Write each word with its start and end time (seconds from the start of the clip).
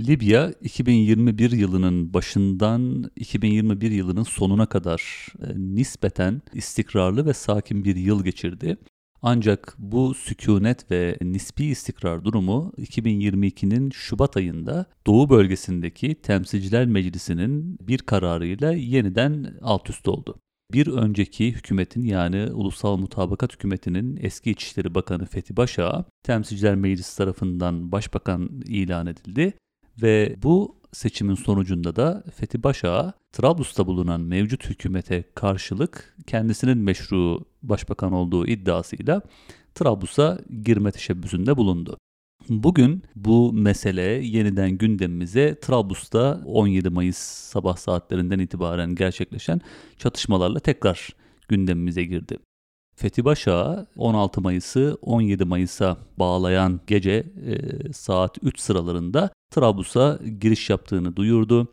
Libya 0.00 0.52
2021 0.60 1.50
yılının 1.50 2.14
başından 2.14 3.10
2021 3.16 3.90
yılının 3.90 4.22
sonuna 4.22 4.66
kadar 4.66 5.26
e, 5.42 5.46
nispeten 5.56 6.42
istikrarlı 6.54 7.26
ve 7.26 7.32
sakin 7.32 7.84
bir 7.84 7.96
yıl 7.96 8.24
geçirdi. 8.24 8.76
Ancak 9.22 9.74
bu 9.78 10.14
sükunet 10.14 10.90
ve 10.90 11.16
nispi 11.22 11.64
istikrar 11.64 12.24
durumu 12.24 12.72
2022'nin 12.78 13.90
Şubat 13.90 14.36
ayında 14.36 14.86
Doğu 15.06 15.30
bölgesindeki 15.30 16.14
Temsilciler 16.14 16.86
Meclisi'nin 16.86 17.78
bir 17.80 17.98
kararıyla 17.98 18.72
yeniden 18.72 19.54
alt 19.62 19.90
üst 19.90 20.08
oldu. 20.08 20.40
Bir 20.72 20.86
önceki 20.86 21.52
hükümetin 21.52 22.02
yani 22.02 22.52
Ulusal 22.52 22.96
Mutabakat 22.96 23.52
Hükümeti'nin 23.52 24.18
eski 24.20 24.50
İçişleri 24.50 24.94
Bakanı 24.94 25.26
Fethi 25.26 25.56
Başağa 25.56 26.04
Temsilciler 26.22 26.74
Meclisi 26.74 27.16
tarafından 27.16 27.92
başbakan 27.92 28.62
ilan 28.66 29.06
edildi 29.06 29.54
ve 30.02 30.36
bu 30.42 30.76
seçimin 30.92 31.34
sonucunda 31.34 31.96
da 31.96 32.24
Fethi 32.34 32.62
Başağa 32.62 33.12
Trablus'ta 33.32 33.86
bulunan 33.86 34.20
mevcut 34.20 34.70
hükümete 34.70 35.24
karşılık 35.34 36.16
kendisinin 36.26 36.78
meşru 36.78 37.44
başbakan 37.62 38.12
olduğu 38.12 38.46
iddiasıyla 38.46 39.22
Trablus'a 39.74 40.38
girme 40.62 40.92
teşebbüsünde 40.92 41.56
bulundu. 41.56 41.98
Bugün 42.48 43.02
bu 43.16 43.52
mesele 43.52 44.02
yeniden 44.02 44.70
gündemimize 44.70 45.60
Trablus'ta 45.60 46.42
17 46.44 46.90
Mayıs 46.90 47.18
sabah 47.18 47.76
saatlerinden 47.76 48.38
itibaren 48.38 48.94
gerçekleşen 48.94 49.60
çatışmalarla 49.98 50.60
tekrar 50.60 51.08
gündemimize 51.48 52.04
girdi. 52.04 52.38
Fethi 52.96 53.24
Başağı 53.24 53.86
16 53.96 54.40
Mayıs'ı 54.40 54.98
17 55.02 55.44
Mayıs'a 55.44 55.96
bağlayan 56.18 56.80
gece 56.86 57.12
e, 57.46 57.92
saat 57.92 58.38
3 58.42 58.60
sıralarında 58.60 59.30
Trablus'a 59.50 60.18
giriş 60.40 60.70
yaptığını 60.70 61.16
duyurdu 61.16 61.68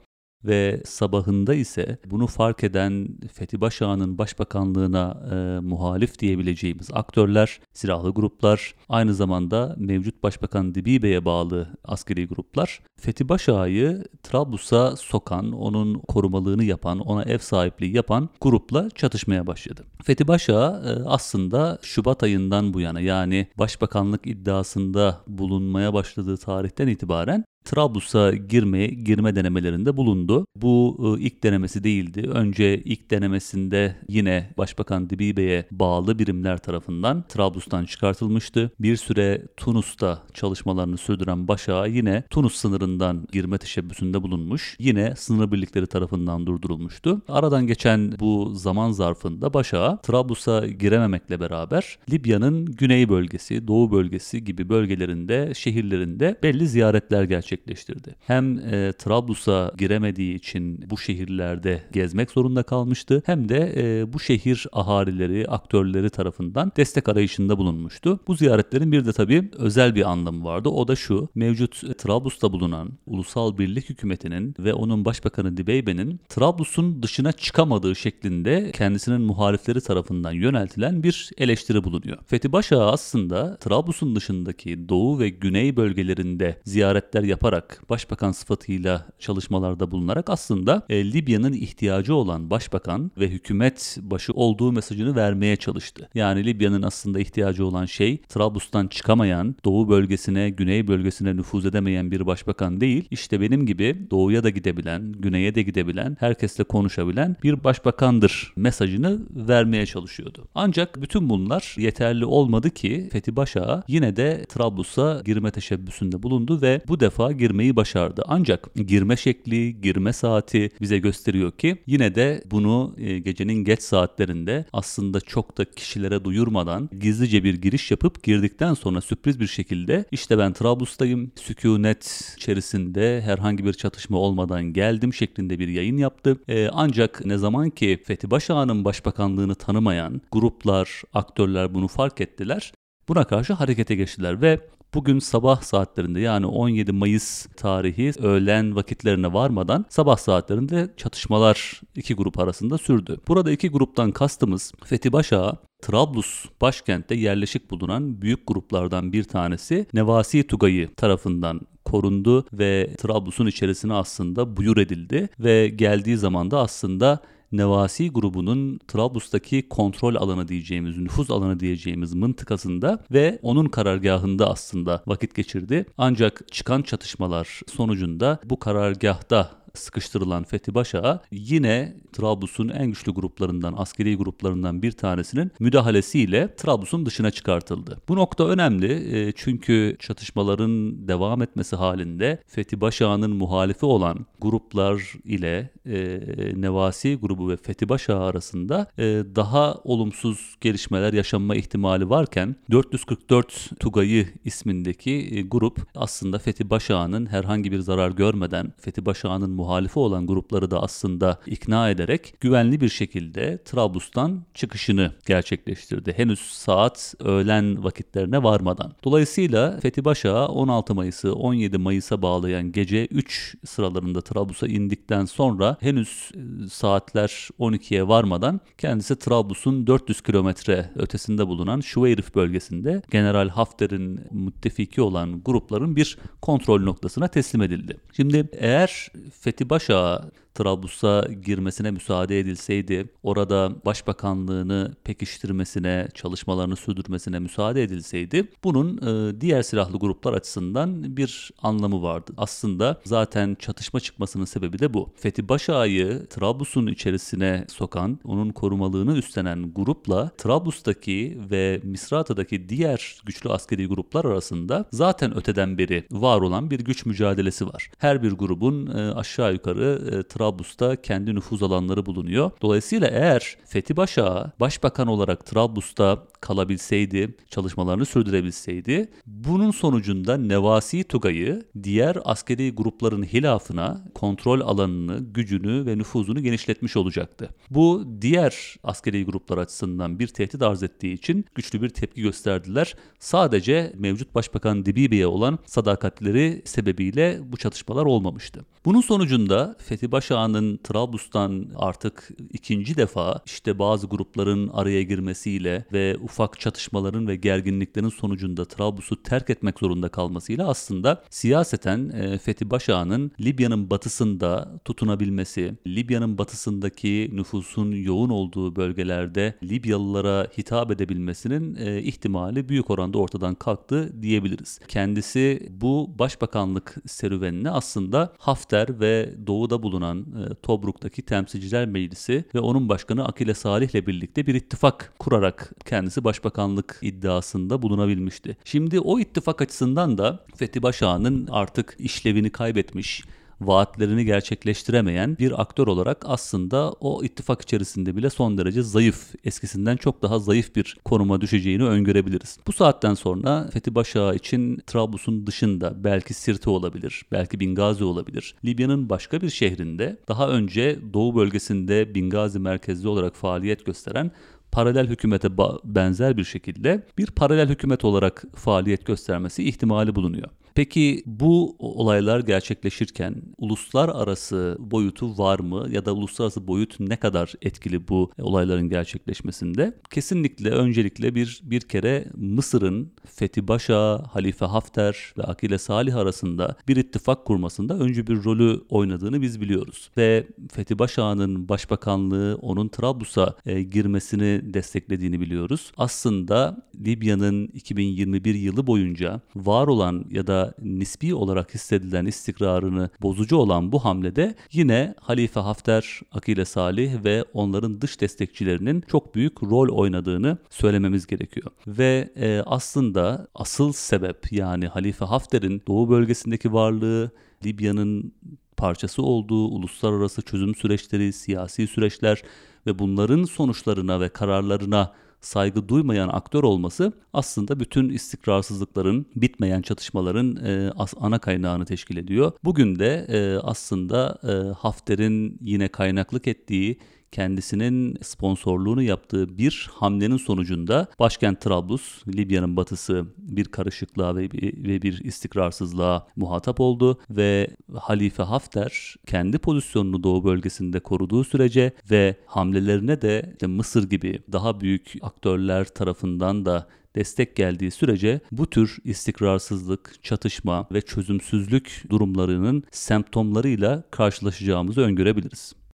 ve 0.45 0.81
sabahında 0.85 1.53
ise 1.53 1.97
bunu 2.05 2.27
fark 2.27 2.63
eden 2.63 3.07
Fethi 3.33 3.61
Başağ'ın 3.61 4.17
başbakanlığına 4.17 5.23
e, 5.31 5.59
muhalif 5.59 6.19
diyebileceğimiz 6.19 6.89
aktörler, 6.93 7.59
silahlı 7.73 8.09
gruplar, 8.09 8.75
aynı 8.89 9.13
zamanda 9.13 9.75
mevcut 9.77 10.23
başbakan 10.23 10.75
Dibibe'ye 10.75 11.25
bağlı 11.25 11.67
askeri 11.83 12.27
gruplar 12.27 12.81
Fethi 12.99 13.29
Başağ'ı 13.29 14.03
Trablus'a 14.23 14.95
sokan, 14.95 15.51
onun 15.51 15.99
korumalığını 15.99 16.63
yapan, 16.63 16.99
ona 16.99 17.23
ev 17.23 17.37
sahipliği 17.37 17.95
yapan 17.95 18.29
grupla 18.41 18.89
çatışmaya 18.89 19.47
başladı. 19.47 19.85
Fethi 20.03 20.27
Başağ 20.27 20.83
e, 20.85 21.03
aslında 21.05 21.79
Şubat 21.81 22.23
ayından 22.23 22.73
bu 22.73 22.81
yana 22.81 22.99
yani 22.99 23.47
başbakanlık 23.59 24.27
iddiasında 24.27 25.21
bulunmaya 25.27 25.93
başladığı 25.93 26.37
tarihten 26.37 26.87
itibaren 26.87 27.45
Trablus'a 27.65 28.31
girmeye 28.31 28.87
girme 28.87 29.35
denemelerinde 29.35 29.97
bulundu. 29.97 30.45
Bu 30.55 30.97
e, 31.19 31.21
ilk 31.21 31.43
denemesi 31.43 31.83
değildi. 31.83 32.29
Önce 32.33 32.77
ilk 32.77 33.11
denemesinde 33.11 33.95
yine 34.09 34.49
Başbakan 34.57 35.09
Dibibe'ye 35.09 35.65
bağlı 35.71 36.19
birimler 36.19 36.57
tarafından 36.57 37.23
Trablus'tan 37.29 37.85
çıkartılmıştı. 37.85 38.71
Bir 38.79 38.95
süre 38.95 39.41
Tunus'ta 39.57 40.23
çalışmalarını 40.33 40.97
sürdüren 40.97 41.47
Başak'a 41.47 41.87
yine 41.87 42.23
Tunus 42.29 42.55
sınırından 42.55 43.27
girme 43.31 43.57
teşebbüsünde 43.57 44.23
bulunmuş. 44.23 44.75
Yine 44.79 45.15
sınır 45.15 45.51
birlikleri 45.51 45.87
tarafından 45.87 46.47
durdurulmuştu. 46.47 47.21
Aradan 47.27 47.67
geçen 47.67 48.19
bu 48.19 48.53
zaman 48.55 48.91
zarfında 48.91 49.53
Başak'a 49.53 49.97
Trablus'a 50.01 50.67
girememekle 50.67 51.39
beraber 51.39 51.97
Libya'nın 52.11 52.65
güney 52.65 53.09
bölgesi, 53.09 53.67
doğu 53.67 53.91
bölgesi 53.91 54.43
gibi 54.43 54.69
bölgelerinde, 54.69 55.51
şehirlerinde 55.55 56.39
belli 56.43 56.67
ziyaretler 56.67 57.23
gerçekleştirdi 57.23 57.52
gerçekleştirdi. 57.53 58.15
Hem 58.27 58.59
e, 58.59 58.93
Trablus'a 58.93 59.71
giremediği 59.77 60.35
için 60.35 60.85
bu 60.89 60.97
şehirlerde 60.97 61.83
gezmek 61.91 62.31
zorunda 62.31 62.63
kalmıştı 62.63 63.23
hem 63.25 63.49
de 63.49 63.73
e, 63.77 64.13
bu 64.13 64.19
şehir 64.19 64.67
ahalileri, 64.71 65.47
aktörleri 65.47 66.09
tarafından 66.09 66.71
destek 66.77 67.09
arayışında 67.09 67.57
bulunmuştu. 67.57 68.19
Bu 68.27 68.35
ziyaretlerin 68.35 68.91
bir 68.91 69.05
de 69.05 69.13
tabii 69.13 69.51
özel 69.57 69.95
bir 69.95 70.09
anlamı 70.11 70.43
vardı. 70.45 70.69
O 70.69 70.87
da 70.87 70.95
şu, 70.95 71.29
mevcut 71.35 71.83
e, 71.83 71.93
Trablus'ta 71.93 72.51
bulunan 72.51 72.89
Ulusal 73.05 73.57
Birlik 73.57 73.89
Hükümeti'nin 73.89 74.55
ve 74.59 74.73
onun 74.73 75.05
Başbakanı 75.05 75.57
Dibeybe'nin 75.57 76.19
Trablus'un 76.29 77.03
dışına 77.03 77.31
çıkamadığı 77.31 77.95
şeklinde 77.95 78.71
kendisinin 78.71 79.21
muhalifleri 79.21 79.81
tarafından 79.81 80.31
yöneltilen 80.31 81.03
bir 81.03 81.31
eleştiri 81.37 81.83
bulunuyor. 81.83 82.17
Fethi 82.25 82.51
Başağı 82.51 82.91
aslında 82.91 83.57
Trablus'un 83.57 84.15
dışındaki 84.15 84.89
doğu 84.89 85.19
ve 85.19 85.29
güney 85.29 85.75
bölgelerinde 85.75 86.57
ziyaretler 86.65 87.23
yaparak 87.23 87.42
yaparak 87.43 87.81
başbakan 87.89 88.31
sıfatıyla 88.31 89.05
çalışmalarda 89.19 89.91
bulunarak 89.91 90.29
aslında 90.29 90.85
e, 90.89 91.13
Libya'nın 91.13 91.53
ihtiyacı 91.53 92.15
olan 92.15 92.49
başbakan 92.49 93.11
ve 93.17 93.27
hükümet 93.27 93.97
başı 94.01 94.33
olduğu 94.33 94.71
mesajını 94.71 95.15
vermeye 95.15 95.55
çalıştı. 95.55 96.09
Yani 96.15 96.45
Libya'nın 96.45 96.81
aslında 96.81 97.19
ihtiyacı 97.19 97.65
olan 97.65 97.85
şey 97.85 98.17
Trablus'tan 98.17 98.87
çıkamayan, 98.87 99.55
doğu 99.65 99.89
bölgesine, 99.89 100.49
güney 100.49 100.87
bölgesine 100.87 101.35
nüfuz 101.35 101.65
edemeyen 101.65 102.11
bir 102.11 102.25
başbakan 102.25 102.81
değil. 102.81 103.07
İşte 103.11 103.41
benim 103.41 103.65
gibi 103.65 104.07
doğuya 104.11 104.43
da 104.43 104.49
gidebilen, 104.49 105.11
güneye 105.11 105.55
de 105.55 105.61
gidebilen, 105.61 106.17
herkesle 106.19 106.63
konuşabilen 106.63 107.35
bir 107.43 107.63
başbakandır 107.63 108.53
mesajını 108.55 109.19
vermeye 109.35 109.85
çalışıyordu. 109.85 110.47
Ancak 110.55 111.01
bütün 111.01 111.29
bunlar 111.29 111.75
yeterli 111.77 112.25
olmadı 112.25 112.69
ki 112.69 113.09
Fethi 113.11 113.35
Başağı 113.35 113.83
yine 113.87 114.15
de 114.15 114.45
Trablus'a 114.49 115.21
girme 115.25 115.51
teşebbüsünde 115.51 116.23
bulundu 116.23 116.61
ve 116.61 116.81
bu 116.87 116.99
defa 116.99 117.32
girmeyi 117.33 117.75
başardı. 117.75 118.23
Ancak 118.27 118.75
girme 118.75 119.17
şekli, 119.17 119.81
girme 119.81 120.13
saati 120.13 120.69
bize 120.81 120.97
gösteriyor 120.97 121.51
ki 121.51 121.77
yine 121.87 122.15
de 122.15 122.43
bunu 122.51 122.95
e, 122.97 123.19
gecenin 123.19 123.63
geç 123.63 123.81
saatlerinde 123.81 124.65
aslında 124.73 125.21
çok 125.21 125.57
da 125.57 125.65
kişilere 125.65 126.23
duyurmadan 126.23 126.89
gizlice 126.99 127.43
bir 127.43 127.61
giriş 127.61 127.91
yapıp 127.91 128.23
girdikten 128.23 128.73
sonra 128.73 129.01
sürpriz 129.01 129.39
bir 129.39 129.47
şekilde 129.47 130.05
işte 130.11 130.37
ben 130.37 130.53
Trablus'tayım, 130.53 131.31
sükunet 131.35 132.33
içerisinde 132.37 133.21
herhangi 133.21 133.65
bir 133.65 133.73
çatışma 133.73 134.17
olmadan 134.17 134.73
geldim 134.73 135.13
şeklinde 135.13 135.59
bir 135.59 135.67
yayın 135.67 135.97
yaptı. 135.97 136.37
E, 136.47 136.67
ancak 136.67 137.25
ne 137.25 137.37
zaman 137.37 137.69
ki 137.69 137.99
Fethi 138.05 138.31
Başağ'ın 138.31 138.85
başbakanlığını 138.85 139.55
tanımayan 139.55 140.21
gruplar, 140.31 141.01
aktörler 141.13 141.73
bunu 141.73 141.87
fark 141.87 142.21
ettiler. 142.21 142.73
Buna 143.07 143.23
karşı 143.23 143.53
harekete 143.53 143.95
geçtiler 143.95 144.41
ve 144.41 144.59
Bugün 144.93 145.19
sabah 145.19 145.61
saatlerinde 145.61 146.19
yani 146.19 146.45
17 146.45 146.91
Mayıs 146.91 147.45
tarihi 147.45 148.11
öğlen 148.19 148.75
vakitlerine 148.75 149.33
varmadan 149.33 149.85
sabah 149.89 150.17
saatlerinde 150.17 150.89
çatışmalar 150.97 151.81
iki 151.95 152.13
grup 152.13 152.39
arasında 152.39 152.77
sürdü. 152.77 153.17
Burada 153.27 153.51
iki 153.51 153.69
gruptan 153.69 154.11
kastımız 154.11 154.73
Fethi 154.85 155.13
Başağı 155.13 155.57
Trablus 155.81 156.45
başkentte 156.61 157.15
yerleşik 157.15 157.71
bulunan 157.71 158.21
büyük 158.21 158.47
gruplardan 158.47 159.13
bir 159.13 159.23
tanesi 159.23 159.85
Nevasi 159.93 160.47
Tugayı 160.47 160.95
tarafından 160.95 161.61
korundu 161.85 162.45
ve 162.53 162.95
Trablus'un 162.97 163.47
içerisine 163.47 163.93
aslında 163.93 164.57
buyur 164.57 164.77
edildi 164.77 165.29
ve 165.39 165.67
geldiği 165.67 166.17
zaman 166.17 166.51
da 166.51 166.59
aslında 166.59 167.19
Nevasi 167.53 168.09
grubunun 168.09 168.79
Trablus'taki 168.87 169.69
kontrol 169.69 170.15
alanı 170.15 170.47
diyeceğimiz, 170.47 170.97
nüfuz 170.97 171.31
alanı 171.31 171.59
diyeceğimiz 171.59 172.13
mıntıkasında 172.13 173.03
ve 173.11 173.39
onun 173.41 173.65
karargahında 173.65 174.49
aslında 174.49 175.03
vakit 175.07 175.35
geçirdi. 175.35 175.85
Ancak 175.97 176.41
çıkan 176.51 176.81
çatışmalar 176.81 177.61
sonucunda 177.67 178.39
bu 178.45 178.59
karargahta 178.59 179.62
sıkıştırılan 179.77 180.43
Fethi 180.43 180.75
Başağı 180.75 181.21
yine 181.31 181.93
Trablus'un 182.11 182.69
en 182.69 182.85
güçlü 182.87 183.11
gruplarından, 183.11 183.73
askeri 183.77 184.15
gruplarından 184.15 184.81
bir 184.81 184.91
tanesinin 184.91 185.51
müdahalesiyle 185.59 186.55
Trablus'un 186.55 187.05
dışına 187.05 187.31
çıkartıldı. 187.31 188.01
Bu 188.07 188.15
nokta 188.15 188.47
önemli 188.47 189.17
e, 189.17 189.31
çünkü 189.35 189.97
çatışmaların 189.99 191.07
devam 191.07 191.41
etmesi 191.41 191.75
halinde 191.75 192.39
Fethi 192.47 192.81
Başağı'nın 192.81 193.35
muhalifi 193.35 193.85
olan 193.85 194.25
gruplar 194.41 195.13
ile 195.25 195.69
e, 195.85 196.19
Nevasi 196.55 197.15
grubu 197.15 197.49
ve 197.49 197.57
Fethi 197.57 197.89
Başağı 197.89 198.23
arasında 198.23 198.87
e, 198.97 199.03
daha 199.35 199.75
olumsuz 199.83 200.55
gelişmeler 200.61 201.13
yaşanma 201.13 201.55
ihtimali 201.55 202.09
varken 202.09 202.55
444 202.71 203.69
Tugayı 203.79 204.27
ismindeki 204.45 205.47
grup 205.49 205.79
aslında 205.95 206.39
Fethi 206.39 206.69
Başağı'nın 206.69 207.25
herhangi 207.25 207.71
bir 207.71 207.79
zarar 207.79 208.11
görmeden 208.11 208.73
Fethi 208.77 209.05
Başağı'nın 209.05 209.62
muhalifi 209.63 209.99
olan 209.99 210.27
grupları 210.27 210.71
da 210.71 210.83
aslında 210.83 211.39
ikna 211.45 211.89
ederek 211.89 212.33
güvenli 212.41 212.81
bir 212.81 212.89
şekilde 212.89 213.63
Trablus'tan 213.65 214.43
çıkışını 214.53 215.11
gerçekleştirdi. 215.25 216.13
Henüz 216.17 216.39
saat 216.39 217.15
öğlen 217.19 217.83
vakitlerine 217.83 218.43
varmadan. 218.43 218.93
Dolayısıyla 219.03 219.79
Fethi 219.79 220.05
Başa 220.05 220.47
16 220.47 220.95
Mayıs'ı 220.95 221.33
17 221.33 221.77
Mayıs'a 221.77 222.21
bağlayan 222.21 222.71
gece 222.71 223.05
3 223.05 223.55
sıralarında 223.65 224.21
Trablus'a 224.21 224.67
indikten 224.67 225.25
sonra 225.25 225.77
henüz 225.79 226.31
e, 226.35 226.69
saatler 226.69 227.49
12'ye 227.59 228.07
varmadan 228.07 228.61
kendisi 228.77 229.15
Trablus'un 229.15 229.87
400 229.87 230.21
kilometre 230.21 230.89
ötesinde 230.95 231.47
bulunan 231.47 231.79
Şuveyrif 231.79 232.35
bölgesinde 232.35 233.01
General 233.11 233.49
Hafter'in 233.49 234.19
müttefiki 234.31 235.01
olan 235.01 235.41
grupların 235.45 235.95
bir 235.95 236.17
kontrol 236.41 236.81
noktasına 236.81 237.27
teslim 237.27 237.61
edildi. 237.61 237.97
Şimdi 238.15 238.49
eğer 238.51 239.11
Fethi 239.39 239.52
Betty 239.53 239.65
Basha 239.65 240.31
Trablus'a 240.53 241.27
girmesine 241.45 241.91
müsaade 241.91 242.39
edilseydi, 242.39 243.09
orada 243.23 243.71
başbakanlığını 243.85 244.91
pekiştirmesine, 245.03 246.07
çalışmalarını 246.13 246.75
sürdürmesine 246.75 247.39
müsaade 247.39 247.83
edilseydi, 247.83 248.47
bunun 248.63 248.97
e, 248.97 249.41
diğer 249.41 249.61
silahlı 249.61 249.99
gruplar 249.99 250.33
açısından 250.33 251.17
bir 251.17 251.51
anlamı 251.61 252.01
vardı. 252.01 252.31
Aslında 252.37 253.01
zaten 253.05 253.55
çatışma 253.59 253.99
çıkmasının 253.99 254.45
sebebi 254.45 254.79
de 254.79 254.93
bu. 254.93 255.09
Fethi 255.15 255.49
Başağ'ı 255.49 256.25
Trablus'un 256.29 256.87
içerisine 256.87 257.65
sokan, 257.69 258.19
onun 258.23 258.49
korumalığını 258.49 259.17
üstlenen 259.17 259.73
grupla 259.73 260.29
Trablus'taki 260.37 261.37
ve 261.51 261.81
Misrata'daki 261.83 262.69
diğer 262.69 263.17
güçlü 263.25 263.49
askeri 263.49 263.87
gruplar 263.87 264.25
arasında 264.25 264.85
zaten 264.91 265.37
öteden 265.37 265.77
beri 265.77 266.03
var 266.11 266.41
olan 266.41 266.71
bir 266.71 266.79
güç 266.79 267.05
mücadelesi 267.05 267.67
var. 267.67 267.91
Her 267.97 268.23
bir 268.23 268.31
grubun 268.31 268.87
e, 268.87 269.13
aşağı 269.13 269.53
yukarı 269.53 270.01
e, 270.11 270.23
Trablus'ta 270.43 270.95
kendi 270.95 271.35
nüfuz 271.35 271.63
alanları 271.63 272.05
bulunuyor. 272.05 272.51
Dolayısıyla 272.61 273.07
eğer 273.07 273.57
Fethi 273.65 273.97
Başa 273.97 274.51
başbakan 274.59 275.07
olarak 275.07 275.45
Trablus'ta 275.45 276.23
kalabilseydi, 276.43 277.35
çalışmalarını 277.49 278.05
sürdürebilseydi, 278.05 279.11
bunun 279.25 279.71
sonucunda 279.71 280.37
Nevasi 280.37 281.03
Tugay'ı 281.03 281.63
diğer 281.83 282.17
askeri 282.25 282.71
grupların 282.71 283.23
hilafına 283.23 284.05
kontrol 284.13 284.61
alanını, 284.61 285.19
gücünü 285.19 285.85
ve 285.85 285.97
nüfuzunu 285.97 286.43
genişletmiş 286.43 286.97
olacaktı. 286.97 287.49
Bu 287.69 288.07
diğer 288.21 288.75
askeri 288.83 289.25
gruplar 289.25 289.57
açısından 289.57 290.19
bir 290.19 290.27
tehdit 290.27 290.61
arz 290.61 290.83
ettiği 290.83 291.13
için 291.13 291.45
güçlü 291.55 291.81
bir 291.81 291.89
tepki 291.89 292.21
gösterdiler. 292.21 292.95
Sadece 293.19 293.93
mevcut 293.97 294.35
başbakan 294.35 294.85
Dibibi'ye 294.85 295.27
olan 295.27 295.59
sadakatleri 295.65 296.61
sebebiyle 296.65 297.39
bu 297.43 297.57
çatışmalar 297.57 298.05
olmamıştı. 298.05 298.65
Bunun 298.85 299.01
sonucunda 299.01 299.75
Fethi 299.79 300.11
Başağ'ın 300.11 300.77
Trablus'tan 300.77 301.65
artık 301.75 302.29
ikinci 302.53 302.97
defa 302.97 303.41
işte 303.45 303.79
bazı 303.79 304.07
grupların 304.07 304.67
araya 304.67 305.03
girmesiyle 305.03 305.85
ve 305.93 306.17
ufak 306.33 306.59
çatışmaların 306.59 307.27
ve 307.27 307.35
gerginliklerin 307.35 308.09
sonucunda 308.09 308.65
Trablus'u 308.65 309.23
terk 309.23 309.49
etmek 309.49 309.79
zorunda 309.79 310.09
kalmasıyla 310.09 310.67
aslında 310.67 311.23
siyaseten 311.29 312.09
e, 312.09 312.37
Fethi 312.37 312.69
Başağ'ın 312.69 313.31
Libya'nın 313.41 313.89
batısında 313.89 314.79
tutunabilmesi, 314.85 315.73
Libya'nın 315.87 316.37
batısındaki 316.37 317.29
nüfusun 317.33 317.91
yoğun 317.91 318.29
olduğu 318.29 318.75
bölgelerde 318.75 319.53
Libyalılara 319.63 320.47
hitap 320.57 320.91
edebilmesinin 320.91 321.75
e, 321.75 322.01
ihtimali 322.01 322.69
büyük 322.69 322.89
oranda 322.89 323.17
ortadan 323.17 323.55
kalktı 323.55 324.21
diyebiliriz. 324.21 324.79
Kendisi 324.87 325.67
bu 325.69 326.09
başbakanlık 326.19 326.95
serüvenini 327.05 327.69
aslında 327.69 328.33
Hafter 328.37 328.99
ve 328.99 329.33
doğuda 329.47 329.83
bulunan 329.83 330.19
e, 330.19 330.55
Tobruk'taki 330.55 331.21
Temsilciler 331.21 331.85
Meclisi 331.85 332.45
ve 332.55 332.59
onun 332.59 332.89
başkanı 332.89 333.25
Akile 333.25 333.53
Salih 333.53 333.89
ile 333.89 334.07
birlikte 334.07 334.47
bir 334.47 334.55
ittifak 334.55 335.13
kurarak 335.19 335.73
kendisi 335.85 336.22
başbakanlık 336.23 336.99
iddiasında 337.01 337.81
bulunabilmişti. 337.81 338.57
Şimdi 338.63 338.99
o 338.99 339.19
ittifak 339.19 339.61
açısından 339.61 340.17
da 340.17 340.45
Fethi 340.55 340.83
Başağ'ın 340.83 341.47
artık 341.51 341.95
işlevini 341.99 342.49
kaybetmiş, 342.49 343.23
vaatlerini 343.61 344.25
gerçekleştiremeyen 344.25 345.37
bir 345.37 345.61
aktör 345.61 345.87
olarak 345.87 346.17
aslında 346.25 346.91
o 346.91 347.23
ittifak 347.23 347.61
içerisinde 347.61 348.15
bile 348.15 348.29
son 348.29 348.57
derece 348.57 348.83
zayıf, 348.83 349.35
eskisinden 349.43 349.97
çok 349.97 350.21
daha 350.21 350.39
zayıf 350.39 350.75
bir 350.75 350.97
konuma 351.05 351.41
düşeceğini 351.41 351.83
öngörebiliriz. 351.83 352.59
Bu 352.67 352.71
saatten 352.71 353.13
sonra 353.13 353.69
Fethi 353.73 353.95
Başağı 353.95 354.35
için 354.35 354.81
Trablus'un 354.87 355.47
dışında 355.47 356.03
belki 356.03 356.33
Sirte 356.33 356.69
olabilir, 356.69 357.25
belki 357.31 357.59
Bingazi 357.59 358.03
olabilir. 358.03 358.55
Libya'nın 358.65 359.09
başka 359.09 359.41
bir 359.41 359.49
şehrinde 359.49 360.17
daha 360.27 360.49
önce 360.49 360.99
Doğu 361.13 361.35
bölgesinde 361.35 362.15
Bingazi 362.15 362.59
merkezli 362.59 363.07
olarak 363.07 363.35
faaliyet 363.35 363.85
gösteren 363.85 364.31
paralel 364.73 365.07
hükümete 365.07 365.57
benzer 365.83 366.37
bir 366.37 366.43
şekilde 366.43 367.03
bir 367.17 367.27
paralel 367.27 367.69
hükümet 367.69 368.05
olarak 368.05 368.43
faaliyet 368.55 369.05
göstermesi 369.05 369.63
ihtimali 369.63 370.15
bulunuyor. 370.15 370.47
Peki 370.75 371.23
bu 371.25 371.75
olaylar 371.79 372.39
gerçekleşirken 372.39 373.35
uluslararası 373.57 374.77
boyutu 374.79 375.37
var 375.37 375.59
mı 375.59 375.87
ya 375.89 376.05
da 376.05 376.13
uluslararası 376.13 376.67
boyut 376.67 376.99
ne 376.99 377.15
kadar 377.15 377.53
etkili 377.61 378.07
bu 378.07 378.31
olayların 378.37 378.89
gerçekleşmesinde? 378.89 379.93
Kesinlikle 380.09 380.69
öncelikle 380.69 381.35
bir 381.35 381.61
bir 381.63 381.81
kere 381.81 382.25
Mısır'ın 382.35 383.11
Fethi 383.25 383.67
Başa, 383.67 384.23
Halife 384.31 384.65
Hafter 384.65 385.33
ve 385.37 385.43
Akile 385.43 385.77
Salih 385.77 386.15
arasında 386.15 386.75
bir 386.87 386.95
ittifak 386.95 387.45
kurmasında 387.45 387.97
öncü 387.99 388.27
bir 388.27 388.43
rolü 388.43 388.81
oynadığını 388.89 389.41
biz 389.41 389.61
biliyoruz. 389.61 390.09
Ve 390.17 390.47
Fethi 390.71 390.99
Başa'nın 390.99 391.69
başbakanlığı 391.69 392.57
onun 392.61 392.87
Trablus'a 392.87 393.55
e, 393.65 393.83
girmesini 393.83 394.73
desteklediğini 394.73 395.39
biliyoruz. 395.39 395.91
Aslında 395.97 396.77
Libya'nın 397.05 397.67
2021 397.67 398.55
yılı 398.55 398.87
boyunca 398.87 399.41
var 399.55 399.87
olan 399.87 400.25
ya 400.31 400.47
nispi 400.81 401.35
olarak 401.35 401.73
hissedilen 401.73 402.25
istikrarını 402.25 403.09
bozucu 403.21 403.57
olan 403.57 403.91
bu 403.91 404.05
hamlede 404.05 404.55
yine 404.71 405.15
Halife 405.19 405.59
Hafter, 405.59 406.21
Akile 406.31 406.65
Salih 406.65 407.23
ve 407.23 407.43
onların 407.53 408.01
dış 408.01 408.21
destekçilerinin 408.21 409.01
çok 409.01 409.35
büyük 409.35 409.63
rol 409.63 409.97
oynadığını 409.97 410.57
söylememiz 410.69 411.27
gerekiyor. 411.27 411.71
Ve 411.87 412.29
e, 412.35 412.61
aslında 412.65 413.47
asıl 413.55 413.91
sebep 413.91 414.51
yani 414.51 414.87
Halife 414.87 415.25
Hafter'in 415.25 415.81
doğu 415.87 416.09
bölgesindeki 416.09 416.73
varlığı 416.73 417.31
Libya'nın 417.65 418.33
parçası 418.77 419.23
olduğu 419.23 419.67
uluslararası 419.67 420.41
çözüm 420.41 420.75
süreçleri, 420.75 421.33
siyasi 421.33 421.87
süreçler 421.87 422.41
ve 422.87 422.99
bunların 422.99 423.43
sonuçlarına 423.43 424.19
ve 424.19 424.29
kararlarına 424.29 425.13
saygı 425.45 425.89
duymayan 425.89 426.29
aktör 426.29 426.63
olması 426.63 427.13
aslında 427.33 427.79
bütün 427.79 428.09
istikrarsızlıkların, 428.09 429.25
bitmeyen 429.35 429.81
çatışmaların 429.81 430.55
e, 430.55 430.91
ana 431.19 431.39
kaynağını 431.39 431.85
teşkil 431.85 432.17
ediyor. 432.17 432.51
Bugün 432.63 432.99
de 432.99 433.25
e, 433.29 433.57
aslında 433.57 434.39
e, 434.43 434.73
Hafter'in 434.73 435.57
yine 435.61 435.87
kaynaklık 435.87 436.47
ettiği 436.47 436.99
kendisinin 437.33 438.17
sponsorluğunu 438.21 439.01
yaptığı 439.01 439.57
bir 439.57 439.89
hamlenin 439.93 440.37
sonucunda 440.37 441.07
başkent 441.19 441.61
Trablus, 441.61 442.27
Libya'nın 442.27 442.77
batısı 442.77 443.25
bir 443.37 443.65
karışıklığa 443.65 444.35
ve 444.35 444.51
bir, 444.51 444.89
ve 444.89 445.01
bir 445.01 445.23
istikrarsızlığa 445.23 446.27
muhatap 446.35 446.79
oldu 446.79 447.19
ve 447.29 447.67
Halife 447.93 448.43
Hafter 448.43 449.15
kendi 449.27 449.57
pozisyonunu 449.57 450.23
Doğu 450.23 450.43
bölgesinde 450.43 450.99
koruduğu 450.99 451.43
sürece 451.43 451.91
ve 452.11 452.35
hamlelerine 452.45 453.21
de 453.21 453.49
işte 453.53 453.67
Mısır 453.67 454.09
gibi 454.09 454.39
daha 454.51 454.81
büyük 454.81 455.13
aktörler 455.21 455.85
tarafından 455.85 456.65
da 456.65 456.87
destek 457.15 457.55
geldiği 457.55 457.91
sürece 457.91 458.39
bu 458.51 458.69
tür 458.69 458.97
istikrarsızlık, 459.03 460.23
çatışma 460.23 460.87
ve 460.91 461.01
çözümsüzlük 461.01 462.03
durumlarının 462.09 462.83
semptomlarıyla 462.91 464.03
karşılaşacağımızı 464.11 465.01
öngörebiliriz. 465.01 465.73